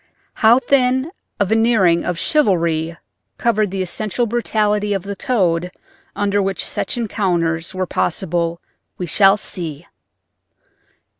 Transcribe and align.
How 0.33 0.57
thin 0.57 1.11
a 1.39 1.45
veneering 1.45 2.03
of 2.05 2.17
"chivalry" 2.17 2.97
covered 3.37 3.69
the 3.69 3.83
essential 3.83 4.25
brutality 4.25 4.93
of 4.93 5.03
the 5.03 5.15
code 5.15 5.71
under 6.15 6.41
which 6.41 6.65
such 6.65 6.97
encounters 6.97 7.75
were 7.75 7.85
possible 7.85 8.59
we 8.97 9.05
shall 9.05 9.37
see. 9.37 9.85